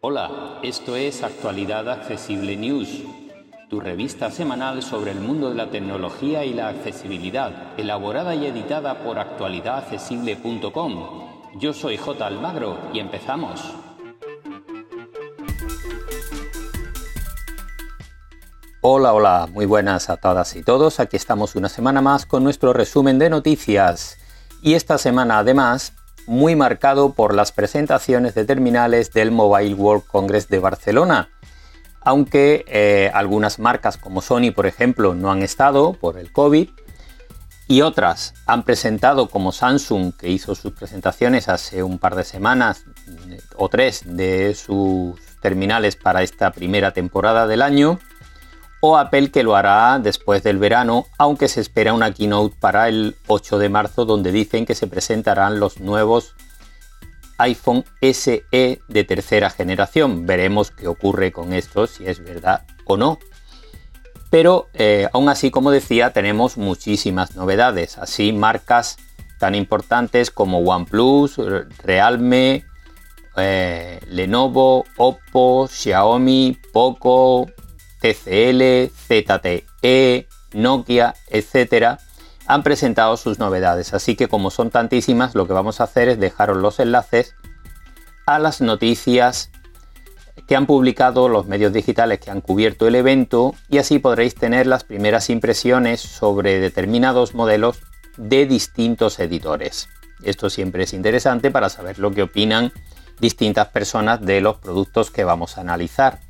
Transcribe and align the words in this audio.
Hola, 0.00 0.60
esto 0.62 0.96
es 0.96 1.22
Actualidad 1.22 1.90
Accesible 1.90 2.56
News, 2.56 3.02
tu 3.68 3.80
revista 3.80 4.30
semanal 4.30 4.82
sobre 4.82 5.10
el 5.10 5.20
mundo 5.20 5.50
de 5.50 5.56
la 5.56 5.70
tecnología 5.70 6.46
y 6.46 6.54
la 6.54 6.68
accesibilidad, 6.68 7.78
elaborada 7.78 8.34
y 8.34 8.46
editada 8.46 9.04
por 9.04 9.18
actualidadaccesible.com. 9.18 11.58
Yo 11.58 11.74
soy 11.74 11.98
J. 11.98 12.26
Almagro 12.26 12.78
y 12.94 13.00
empezamos. 13.00 13.60
Hola, 18.80 19.12
hola, 19.12 19.48
muy 19.52 19.66
buenas 19.66 20.08
a 20.08 20.16
todas 20.16 20.56
y 20.56 20.62
todos. 20.62 20.98
Aquí 20.98 21.16
estamos 21.16 21.56
una 21.56 21.68
semana 21.68 22.00
más 22.00 22.24
con 22.24 22.42
nuestro 22.42 22.72
resumen 22.72 23.18
de 23.18 23.28
noticias. 23.28 24.16
Y 24.62 24.74
esta 24.74 24.98
semana 24.98 25.38
además 25.38 25.92
muy 26.26 26.56
marcado 26.56 27.12
por 27.12 27.34
las 27.34 27.52
presentaciones 27.52 28.34
de 28.34 28.44
terminales 28.44 29.12
del 29.12 29.30
Mobile 29.30 29.74
World 29.74 30.04
Congress 30.06 30.48
de 30.48 30.58
Barcelona. 30.58 31.30
Aunque 32.00 32.64
eh, 32.68 33.10
algunas 33.14 33.58
marcas 33.58 33.96
como 33.96 34.20
Sony, 34.20 34.52
por 34.54 34.66
ejemplo, 34.66 35.14
no 35.14 35.30
han 35.30 35.42
estado 35.42 35.94
por 35.94 36.18
el 36.18 36.32
COVID, 36.32 36.68
y 37.70 37.82
otras 37.82 38.32
han 38.46 38.62
presentado 38.62 39.28
como 39.28 39.52
Samsung, 39.52 40.14
que 40.14 40.30
hizo 40.30 40.54
sus 40.54 40.72
presentaciones 40.72 41.48
hace 41.48 41.82
un 41.82 41.98
par 41.98 42.14
de 42.14 42.24
semanas 42.24 42.84
o 43.56 43.68
tres 43.68 44.02
de 44.06 44.54
sus 44.54 45.20
terminales 45.42 45.94
para 45.94 46.22
esta 46.22 46.50
primera 46.50 46.92
temporada 46.92 47.46
del 47.46 47.60
año, 47.60 48.00
o 48.80 48.96
Apple 48.96 49.30
que 49.30 49.42
lo 49.42 49.56
hará 49.56 49.98
después 49.98 50.42
del 50.42 50.58
verano, 50.58 51.06
aunque 51.18 51.48
se 51.48 51.60
espera 51.60 51.92
una 51.92 52.12
keynote 52.12 52.56
para 52.58 52.88
el 52.88 53.16
8 53.26 53.58
de 53.58 53.68
marzo 53.68 54.04
donde 54.04 54.32
dicen 54.32 54.66
que 54.66 54.74
se 54.74 54.86
presentarán 54.86 55.58
los 55.58 55.80
nuevos 55.80 56.34
iPhone 57.38 57.84
SE 58.00 58.44
de 58.50 59.04
tercera 59.04 59.50
generación. 59.50 60.26
Veremos 60.26 60.70
qué 60.70 60.88
ocurre 60.88 61.32
con 61.32 61.52
esto, 61.52 61.86
si 61.86 62.06
es 62.06 62.22
verdad 62.22 62.64
o 62.84 62.96
no. 62.96 63.18
Pero 64.30 64.68
eh, 64.74 65.08
aún 65.12 65.28
así, 65.28 65.50
como 65.50 65.70
decía, 65.70 66.12
tenemos 66.12 66.56
muchísimas 66.56 67.34
novedades. 67.34 67.96
Así, 67.98 68.32
marcas 68.32 68.98
tan 69.38 69.54
importantes 69.54 70.30
como 70.30 70.58
OnePlus, 70.58 71.36
Realme, 71.82 72.64
eh, 73.36 74.00
Lenovo, 74.08 74.84
Oppo, 74.96 75.68
Xiaomi, 75.68 76.58
Poco, 76.72 77.46
TCL, 78.00 78.90
ZTE, 78.90 80.28
Nokia, 80.52 81.14
etcétera, 81.28 81.98
han 82.46 82.62
presentado 82.62 83.16
sus 83.16 83.38
novedades. 83.38 83.92
Así 83.94 84.16
que 84.16 84.28
como 84.28 84.50
son 84.50 84.70
tantísimas, 84.70 85.34
lo 85.34 85.46
que 85.46 85.52
vamos 85.52 85.80
a 85.80 85.84
hacer 85.84 86.08
es 86.08 86.18
dejaros 86.18 86.56
los 86.56 86.80
enlaces 86.80 87.34
a 88.26 88.38
las 88.38 88.60
noticias 88.60 89.50
que 90.46 90.56
han 90.56 90.66
publicado 90.66 91.28
los 91.28 91.46
medios 91.46 91.72
digitales 91.72 92.20
que 92.20 92.30
han 92.30 92.40
cubierto 92.40 92.88
el 92.88 92.94
evento 92.94 93.54
y 93.68 93.78
así 93.78 93.98
podréis 93.98 94.34
tener 94.34 94.66
las 94.66 94.84
primeras 94.84 95.28
impresiones 95.28 96.00
sobre 96.00 96.58
determinados 96.58 97.34
modelos 97.34 97.80
de 98.16 98.46
distintos 98.46 99.18
editores. 99.18 99.88
Esto 100.22 100.48
siempre 100.50 100.84
es 100.84 100.94
interesante 100.94 101.50
para 101.50 101.68
saber 101.68 101.98
lo 101.98 102.12
que 102.12 102.22
opinan 102.22 102.72
distintas 103.20 103.68
personas 103.68 104.20
de 104.20 104.40
los 104.40 104.56
productos 104.56 105.10
que 105.10 105.24
vamos 105.24 105.58
a 105.58 105.60
analizar. 105.60 106.20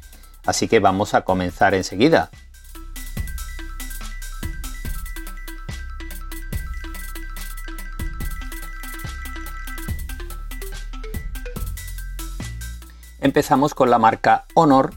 Así 0.45 0.69
que 0.69 0.81
vamos 0.81 1.15
a 1.15 1.23
comenzar 1.23 1.75
enseguida. 1.75 2.31
Empezamos 13.21 13.75
con 13.75 13.91
la 13.91 13.99
marca 13.99 14.47
Honor 14.55 14.95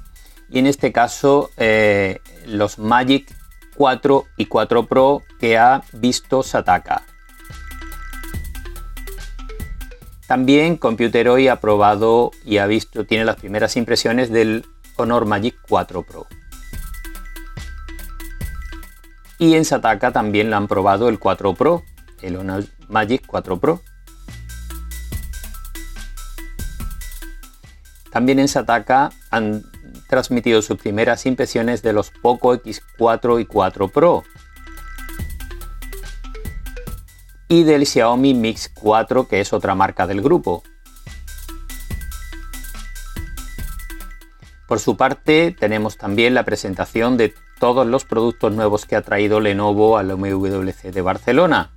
y 0.49 0.59
en 0.59 0.67
este 0.67 0.91
caso 0.91 1.49
eh, 1.57 2.19
los 2.45 2.77
Magic 2.77 3.35
4 3.75 4.25
y 4.37 4.45
4 4.45 4.85
Pro 4.85 5.21
que 5.39 5.57
ha 5.57 5.83
visto 5.93 6.43
Sataka. 6.43 7.03
También 10.27 10.77
Computeroy 10.77 11.49
ha 11.49 11.59
probado 11.59 12.31
y 12.45 12.59
ha 12.59 12.67
visto, 12.67 13.05
tiene 13.05 13.25
las 13.25 13.35
primeras 13.35 13.75
impresiones 13.75 14.29
del 14.29 14.65
Honor 14.97 15.25
Magic 15.25 15.55
4 15.67 16.03
Pro. 16.03 16.27
Y 19.39 19.55
en 19.55 19.65
Sataka 19.65 20.11
también 20.11 20.49
lo 20.49 20.57
han 20.57 20.67
probado 20.67 21.09
el 21.09 21.17
4 21.17 21.55
Pro, 21.55 21.83
el 22.21 22.35
Honor 22.35 22.65
Magic 22.87 23.23
4 23.25 23.59
Pro. 23.59 23.81
También 28.11 28.39
en 28.39 28.47
Sataka 28.47 29.11
han 29.29 29.63
transmitido 30.09 30.61
sus 30.61 30.77
primeras 30.77 31.25
impresiones 31.25 31.81
de 31.81 31.93
los 31.93 32.11
Poco 32.11 32.53
X4 32.53 33.41
y 33.41 33.45
4 33.45 33.87
Pro. 33.87 34.23
Y 37.47 37.63
del 37.63 37.85
Xiaomi 37.85 38.33
Mix 38.33 38.69
4, 38.73 39.27
que 39.27 39.39
es 39.39 39.53
otra 39.53 39.73
marca 39.73 40.05
del 40.07 40.21
grupo. 40.21 40.63
Por 44.71 44.79
su 44.79 44.95
parte, 44.95 45.53
tenemos 45.59 45.97
también 45.97 46.33
la 46.33 46.45
presentación 46.45 47.17
de 47.17 47.33
todos 47.59 47.85
los 47.85 48.05
productos 48.05 48.53
nuevos 48.53 48.85
que 48.85 48.95
ha 48.95 49.01
traído 49.01 49.41
Lenovo 49.41 49.97
al 49.97 50.15
MWC 50.15 50.93
de 50.93 51.01
Barcelona. 51.01 51.73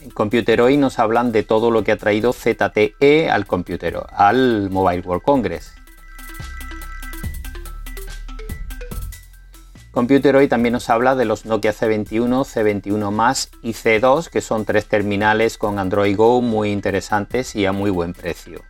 En 0.00 0.10
Computer 0.10 0.60
hoy 0.60 0.76
nos 0.76 1.00
hablan 1.00 1.32
de 1.32 1.42
todo 1.42 1.72
lo 1.72 1.82
que 1.82 1.90
ha 1.90 1.96
traído 1.96 2.32
ZTE 2.32 3.30
al 3.32 3.46
Computer, 3.46 4.00
al 4.12 4.70
Mobile 4.70 5.00
World 5.00 5.24
Congress. 5.24 5.74
Computer 9.90 10.36
hoy 10.36 10.46
también 10.46 10.74
nos 10.74 10.88
habla 10.88 11.16
de 11.16 11.24
los 11.24 11.46
Nokia 11.46 11.72
C21, 11.72 12.44
C21 12.44 13.48
y 13.62 13.72
C2, 13.72 14.28
que 14.28 14.40
son 14.40 14.64
tres 14.64 14.86
terminales 14.86 15.58
con 15.58 15.80
Android 15.80 16.16
Go 16.16 16.40
muy 16.42 16.70
interesantes 16.70 17.56
y 17.56 17.66
a 17.66 17.72
muy 17.72 17.90
buen 17.90 18.12
precio. 18.12 18.69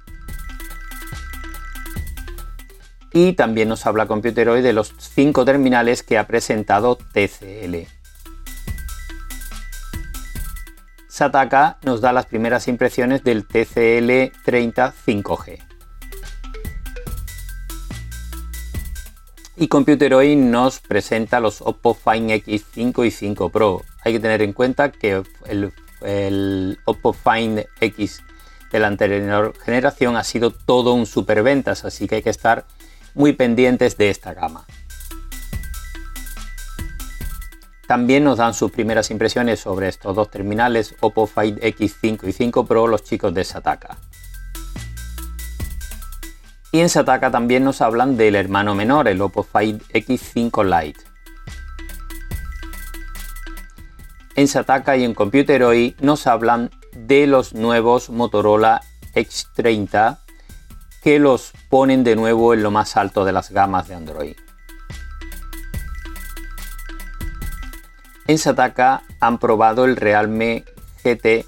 Y 3.12 3.32
también 3.32 3.68
nos 3.68 3.86
habla 3.86 4.06
Computer 4.06 4.48
hoy 4.48 4.62
de 4.62 4.72
los 4.72 4.94
cinco 4.98 5.44
terminales 5.44 6.02
que 6.02 6.18
ha 6.18 6.26
presentado 6.26 6.96
TCL. 6.96 7.86
Sataka 11.08 11.78
nos 11.82 12.00
da 12.00 12.12
las 12.12 12.26
primeras 12.26 12.68
impresiones 12.68 13.24
del 13.24 13.46
TCL 13.46 14.32
30 14.44 14.94
5G. 15.06 15.58
Y 19.56 19.68
Computer 19.68 20.14
hoy 20.14 20.36
nos 20.36 20.80
presenta 20.80 21.38
los 21.40 21.60
Oppo 21.60 21.92
Find 21.92 22.30
X5 22.30 23.06
y 23.06 23.10
5 23.10 23.50
Pro. 23.50 23.82
Hay 24.02 24.14
que 24.14 24.20
tener 24.20 24.40
en 24.40 24.54
cuenta 24.54 24.90
que 24.90 25.22
el, 25.46 25.72
el 26.00 26.78
Oppo 26.86 27.12
Find 27.12 27.66
X 27.80 28.22
de 28.72 28.78
la 28.78 28.86
anterior 28.86 29.52
generación 29.62 30.16
ha 30.16 30.24
sido 30.24 30.52
todo 30.52 30.94
un 30.94 31.04
superventas, 31.04 31.84
así 31.84 32.06
que 32.06 32.16
hay 32.16 32.22
que 32.22 32.30
estar 32.30 32.64
muy 33.14 33.32
pendientes 33.32 33.96
de 33.96 34.10
esta 34.10 34.34
gama. 34.34 34.66
También 37.86 38.22
nos 38.22 38.38
dan 38.38 38.54
sus 38.54 38.70
primeras 38.70 39.10
impresiones 39.10 39.58
sobre 39.58 39.88
estos 39.88 40.14
dos 40.14 40.30
terminales 40.30 40.94
Oppo 41.00 41.26
Find 41.26 41.58
X5 41.58 42.28
y 42.28 42.32
5 42.32 42.64
Pro 42.64 42.86
los 42.86 43.02
chicos 43.02 43.34
de 43.34 43.42
Sataka. 43.42 43.98
Y 46.70 46.78
en 46.78 46.88
Sataka 46.88 47.32
también 47.32 47.64
nos 47.64 47.80
hablan 47.80 48.16
del 48.16 48.36
hermano 48.36 48.76
menor, 48.76 49.08
el 49.08 49.20
Oppo 49.20 49.42
Find 49.42 49.82
X5 49.92 50.64
Lite. 50.64 51.00
En 54.36 54.46
Sataka 54.46 54.96
y 54.96 55.02
en 55.02 55.12
Computer 55.12 55.64
hoy 55.64 55.96
nos 56.00 56.28
hablan 56.28 56.70
de 56.92 57.26
los 57.26 57.54
nuevos 57.54 58.08
Motorola 58.08 58.82
X30 59.14 60.18
que 61.02 61.18
los 61.18 61.52
ponen 61.68 62.04
de 62.04 62.16
nuevo 62.16 62.52
en 62.54 62.62
lo 62.62 62.70
más 62.70 62.96
alto 62.96 63.24
de 63.24 63.32
las 63.32 63.50
gamas 63.50 63.88
de 63.88 63.94
Android. 63.94 64.36
En 68.26 68.38
Sataka 68.38 69.02
han 69.18 69.38
probado 69.38 69.84
el 69.84 69.96
Realme 69.96 70.64
GT 71.02 71.46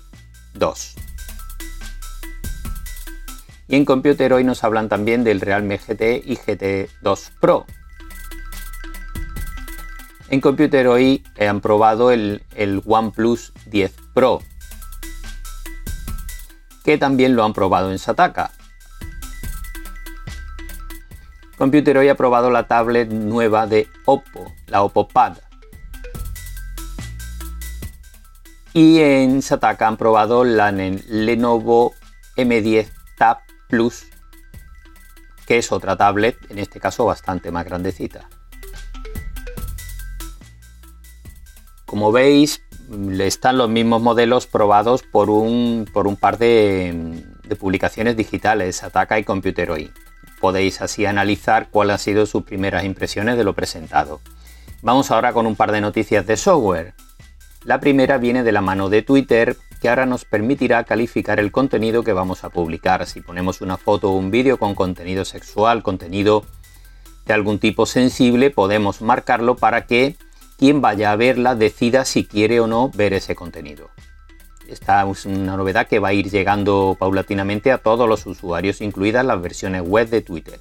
2. 0.54 0.94
Y 3.68 3.76
en 3.76 3.84
Computer 3.84 4.32
hoy 4.32 4.44
nos 4.44 4.64
hablan 4.64 4.88
también 4.88 5.22
del 5.22 5.40
Realme 5.40 5.78
GT 5.78 6.22
y 6.24 6.36
GT 6.36 6.90
2 7.02 7.32
Pro. 7.40 7.66
En 10.28 10.40
Computer 10.40 10.88
hoy 10.88 11.22
han 11.38 11.60
probado 11.60 12.10
el, 12.10 12.42
el 12.54 12.82
OnePlus 12.86 13.52
10 13.66 13.94
Pro, 14.14 14.40
que 16.84 16.98
también 16.98 17.36
lo 17.36 17.44
han 17.44 17.52
probado 17.52 17.92
en 17.92 17.98
Sataka. 17.98 18.50
Computer 21.62 21.96
hoy 21.96 22.08
ha 22.08 22.16
probado 22.16 22.50
la 22.50 22.66
tablet 22.66 23.08
nueva 23.08 23.68
de 23.68 23.86
Oppo, 24.04 24.52
la 24.66 24.82
Oppo 24.82 25.06
Pad. 25.06 25.36
Y 28.72 28.98
en 28.98 29.42
Sataka 29.42 29.86
han 29.86 29.96
probado 29.96 30.42
la 30.42 30.72
Lenovo 30.72 31.94
M10 32.36 32.90
Tab 33.16 33.38
Plus, 33.68 34.06
que 35.46 35.58
es 35.58 35.70
otra 35.70 35.96
tablet, 35.96 36.36
en 36.50 36.58
este 36.58 36.80
caso 36.80 37.04
bastante 37.04 37.52
más 37.52 37.64
grandecita. 37.64 38.28
Como 41.86 42.10
veis, 42.10 42.60
están 43.20 43.56
los 43.56 43.70
mismos 43.70 44.02
modelos 44.02 44.48
probados 44.48 45.04
por 45.04 45.30
un, 45.30 45.88
por 45.92 46.08
un 46.08 46.16
par 46.16 46.38
de, 46.38 47.24
publicaciones 47.60 48.16
digitales, 48.16 48.82
Ataka 48.82 49.20
y 49.20 49.22
Computeroid. 49.22 49.90
Podéis 50.42 50.82
así 50.82 51.06
analizar 51.06 51.68
cuáles 51.70 51.94
han 51.94 51.98
sido 52.00 52.26
sus 52.26 52.42
primeras 52.42 52.82
impresiones 52.82 53.36
de 53.36 53.44
lo 53.44 53.52
presentado. 53.52 54.20
Vamos 54.82 55.12
ahora 55.12 55.32
con 55.32 55.46
un 55.46 55.54
par 55.54 55.70
de 55.70 55.80
noticias 55.80 56.26
de 56.26 56.36
software. 56.36 56.94
La 57.64 57.78
primera 57.78 58.18
viene 58.18 58.42
de 58.42 58.50
la 58.50 58.60
mano 58.60 58.88
de 58.88 59.02
Twitter, 59.02 59.56
que 59.80 59.88
ahora 59.88 60.04
nos 60.04 60.24
permitirá 60.24 60.82
calificar 60.82 61.38
el 61.38 61.52
contenido 61.52 62.02
que 62.02 62.12
vamos 62.12 62.42
a 62.42 62.50
publicar. 62.50 63.06
Si 63.06 63.20
ponemos 63.20 63.60
una 63.60 63.76
foto 63.76 64.10
o 64.10 64.16
un 64.16 64.32
vídeo 64.32 64.58
con 64.58 64.74
contenido 64.74 65.24
sexual, 65.24 65.84
contenido 65.84 66.44
de 67.24 67.34
algún 67.34 67.60
tipo 67.60 67.86
sensible, 67.86 68.50
podemos 68.50 69.00
marcarlo 69.00 69.54
para 69.54 69.86
que 69.86 70.16
quien 70.58 70.80
vaya 70.80 71.12
a 71.12 71.16
verla 71.16 71.54
decida 71.54 72.04
si 72.04 72.24
quiere 72.24 72.58
o 72.58 72.66
no 72.66 72.90
ver 72.92 73.12
ese 73.12 73.36
contenido. 73.36 73.90
Esta 74.72 75.06
es 75.06 75.26
una 75.26 75.54
novedad 75.54 75.86
que 75.86 75.98
va 75.98 76.08
a 76.08 76.12
ir 76.14 76.30
llegando 76.30 76.96
paulatinamente 76.98 77.70
a 77.72 77.78
todos 77.78 78.08
los 78.08 78.24
usuarios, 78.24 78.80
incluidas 78.80 79.24
las 79.24 79.40
versiones 79.42 79.82
web 79.82 80.08
de 80.08 80.22
Twitter. 80.22 80.58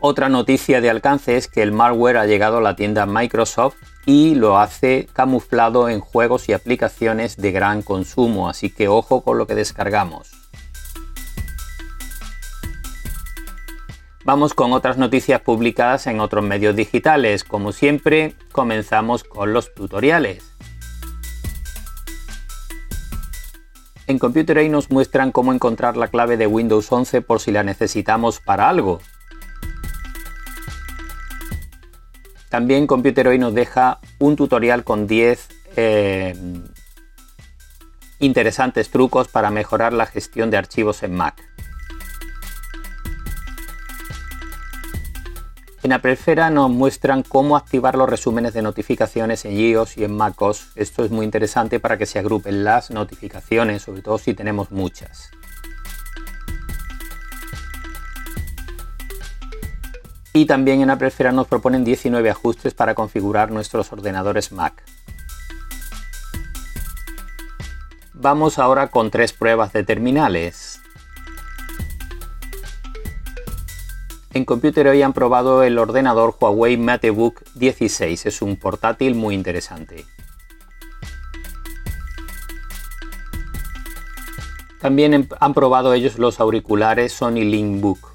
Otra 0.00 0.28
noticia 0.28 0.80
de 0.80 0.90
alcance 0.90 1.36
es 1.36 1.46
que 1.46 1.62
el 1.62 1.70
malware 1.70 2.16
ha 2.16 2.26
llegado 2.26 2.58
a 2.58 2.60
la 2.60 2.74
tienda 2.74 3.06
Microsoft 3.06 3.76
y 4.06 4.34
lo 4.34 4.58
hace 4.58 5.08
camuflado 5.12 5.88
en 5.88 6.00
juegos 6.00 6.48
y 6.48 6.54
aplicaciones 6.54 7.36
de 7.36 7.52
gran 7.52 7.82
consumo, 7.82 8.48
así 8.48 8.70
que 8.70 8.88
ojo 8.88 9.22
con 9.22 9.38
lo 9.38 9.46
que 9.46 9.54
descargamos. 9.54 10.47
Vamos 14.28 14.52
con 14.52 14.74
otras 14.74 14.98
noticias 14.98 15.40
publicadas 15.40 16.06
en 16.06 16.20
otros 16.20 16.44
medios 16.44 16.76
digitales. 16.76 17.44
Como 17.44 17.72
siempre, 17.72 18.34
comenzamos 18.52 19.24
con 19.24 19.54
los 19.54 19.72
tutoriales. 19.72 20.44
En 24.06 24.18
Computer 24.18 24.68
nos 24.68 24.90
muestran 24.90 25.32
cómo 25.32 25.54
encontrar 25.54 25.96
la 25.96 26.08
clave 26.08 26.36
de 26.36 26.46
Windows 26.46 26.92
11 26.92 27.22
por 27.22 27.40
si 27.40 27.52
la 27.52 27.62
necesitamos 27.62 28.38
para 28.38 28.68
algo. 28.68 29.00
También 32.50 32.86
Computer 32.86 33.40
nos 33.40 33.54
deja 33.54 33.98
un 34.18 34.36
tutorial 34.36 34.84
con 34.84 35.06
10 35.06 35.48
eh, 35.76 36.34
interesantes 38.18 38.90
trucos 38.90 39.28
para 39.28 39.50
mejorar 39.50 39.94
la 39.94 40.04
gestión 40.04 40.50
de 40.50 40.58
archivos 40.58 41.02
en 41.02 41.14
Mac. 41.14 41.47
En 45.84 45.92
Apple 45.92 46.18
nos 46.50 46.70
muestran 46.70 47.22
cómo 47.22 47.56
activar 47.56 47.94
los 47.94 48.08
resúmenes 48.08 48.52
de 48.52 48.62
notificaciones 48.62 49.44
en 49.44 49.52
iOS 49.52 49.96
y 49.96 50.04
en 50.04 50.16
MacOS. 50.16 50.72
Esto 50.74 51.04
es 51.04 51.12
muy 51.12 51.24
interesante 51.24 51.78
para 51.78 51.96
que 51.96 52.04
se 52.04 52.18
agrupen 52.18 52.64
las 52.64 52.90
notificaciones, 52.90 53.82
sobre 53.82 54.02
todo 54.02 54.18
si 54.18 54.34
tenemos 54.34 54.72
muchas. 54.72 55.30
Y 60.32 60.46
también 60.46 60.80
en 60.80 60.90
Apple 60.90 61.12
nos 61.32 61.46
proponen 61.46 61.84
19 61.84 62.28
ajustes 62.28 62.74
para 62.74 62.94
configurar 62.94 63.52
nuestros 63.52 63.92
ordenadores 63.92 64.50
Mac. 64.50 64.82
Vamos 68.14 68.58
ahora 68.58 68.88
con 68.88 69.12
tres 69.12 69.32
pruebas 69.32 69.72
de 69.72 69.84
terminales. 69.84 70.67
En 74.34 74.44
Computer 74.44 74.86
hoy 74.88 75.00
han 75.00 75.14
probado 75.14 75.62
el 75.62 75.78
ordenador 75.78 76.36
Huawei 76.38 76.76
MateBook 76.76 77.42
16. 77.54 78.26
Es 78.26 78.42
un 78.42 78.56
portátil 78.56 79.14
muy 79.14 79.34
interesante. 79.34 80.04
También 84.80 85.28
han 85.40 85.54
probado 85.54 85.94
ellos 85.94 86.18
los 86.18 86.40
auriculares 86.40 87.12
Sony 87.12 87.42
Linkbook, 87.42 88.12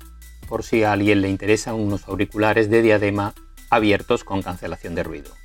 por 0.48 0.64
si 0.64 0.84
a 0.84 0.94
alguien 0.94 1.22
le 1.22 1.30
interesan 1.30 1.76
unos 1.76 2.08
auriculares 2.08 2.70
de 2.70 2.84
diadema 2.84 3.34
abiertos 3.70 4.24
con 4.24 4.44
cancelación 4.44 4.94
de 4.96 5.04
ruido. 5.04 5.43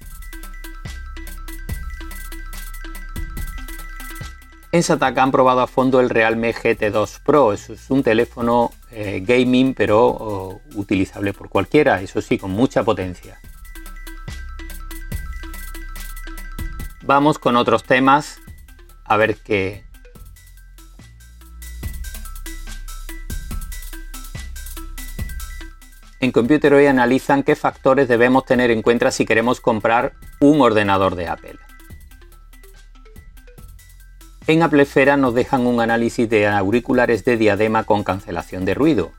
En 4.71 4.83
Sataka 4.83 5.23
han 5.23 5.33
probado 5.33 5.61
a 5.63 5.67
fondo 5.67 5.99
el 5.99 6.11
Realme 6.11 6.55
GT2 6.55 7.21
Pro. 7.23 7.55
es 7.55 7.71
un 7.89 8.03
teléfono 8.03 8.71
eh, 8.91 9.23
gaming, 9.25 9.73
pero 9.73 10.61
utilizable 10.75 11.33
por 11.33 11.49
cualquiera, 11.49 12.03
eso 12.03 12.21
sí, 12.21 12.37
con 12.37 12.51
mucha 12.51 12.83
potencia. 12.83 13.41
Vamos 17.03 17.39
con 17.39 17.57
otros 17.57 17.85
temas, 17.85 18.41
a 19.05 19.17
ver 19.17 19.37
qué... 19.37 19.85
En 26.21 26.33
Computer 26.33 26.75
hoy 26.75 26.87
analizan 26.87 27.43
qué 27.43 27.57
factores 27.57 28.09
debemos 28.09 28.45
tener 28.45 28.71
en 28.71 28.83
cuenta 28.83 29.11
si 29.11 29.25
queremos 29.25 29.63
comprar 29.63 30.15
un 30.41 30.61
ordenador 30.61 31.15
de 31.15 31.29
Apple. 31.29 31.59
En 34.49 34.63
Applefera 34.63 35.19
nos 35.19 35.35
dejan 35.35 35.67
un 35.67 35.79
análisis 35.79 36.27
de 36.27 36.47
auriculares 36.47 37.23
de 37.23 37.37
diadema 37.37 37.85
con 37.85 38.03
cancelación 38.03 38.65
de 38.65 38.73
ruido. 38.73 39.13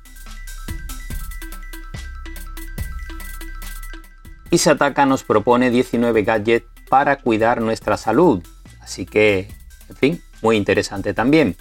Y 4.49 4.57
Sataka 4.57 5.05
nos 5.05 5.23
propone 5.23 5.69
19 5.69 6.23
gadgets 6.23 6.65
para 6.89 7.17
cuidar 7.17 7.61
nuestra 7.61 7.95
salud. 7.95 8.41
Así 8.81 9.05
que, 9.05 9.53
en 9.87 9.95
fin, 9.95 10.23
muy 10.41 10.57
interesante 10.57 11.13
también. 11.13 11.55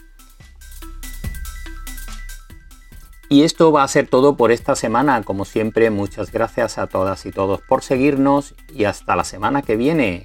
Y 3.28 3.42
esto 3.42 3.70
va 3.70 3.82
a 3.82 3.88
ser 3.88 4.08
todo 4.08 4.38
por 4.38 4.50
esta 4.50 4.76
semana. 4.76 5.22
Como 5.24 5.44
siempre, 5.44 5.90
muchas 5.90 6.32
gracias 6.32 6.78
a 6.78 6.86
todas 6.86 7.26
y 7.26 7.32
todos 7.32 7.60
por 7.60 7.82
seguirnos 7.82 8.54
y 8.72 8.84
hasta 8.84 9.14
la 9.14 9.24
semana 9.24 9.60
que 9.60 9.76
viene. 9.76 10.24